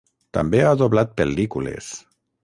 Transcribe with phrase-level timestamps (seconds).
[0.37, 1.91] També ha doblat pel·lícules.